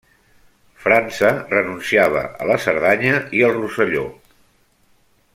[0.85, 4.07] França renunciava a la Cerdanya i el Rosselló.